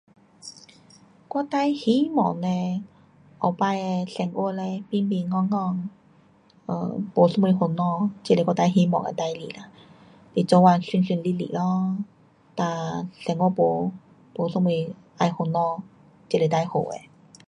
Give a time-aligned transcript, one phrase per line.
[1.31, 2.81] 我最希望的
[3.37, 5.89] 后次的生活嘞，平平安安，
[6.65, 9.69] 呃，没什么烦恼，这是我最希望的事情啦，
[10.33, 11.97] 你做工顺顺利利咯，
[12.55, 13.91] 哒生活没，
[14.33, 14.89] 没什么要
[15.37, 15.83] 烦恼，
[16.27, 16.97] 这是最好的。